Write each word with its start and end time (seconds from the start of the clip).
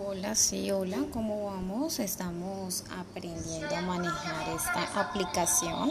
Hola, 0.00 0.36
sí, 0.36 0.70
hola, 0.70 0.98
¿cómo 1.12 1.46
vamos? 1.46 1.98
Estamos 1.98 2.84
aprendiendo 2.96 3.74
a 3.74 3.80
manejar 3.80 4.48
esta 4.50 5.00
aplicación. 5.00 5.90